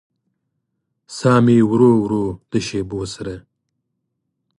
[1.15, 3.33] ساه مې ورو ورو د شېبو سره